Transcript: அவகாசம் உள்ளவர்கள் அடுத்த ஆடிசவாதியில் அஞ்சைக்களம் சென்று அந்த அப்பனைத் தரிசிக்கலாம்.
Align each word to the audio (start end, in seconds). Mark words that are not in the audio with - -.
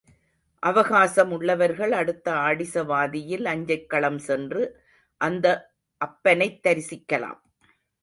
அவகாசம் 0.63 1.31
உள்ளவர்கள் 1.31 1.91
அடுத்த 1.91 2.33
ஆடிசவாதியில் 2.33 3.45
அஞ்சைக்களம் 3.45 4.19
சென்று 4.19 4.63
அந்த 5.21 5.47
அப்பனைத் 6.01 6.61
தரிசிக்கலாம். 6.63 7.41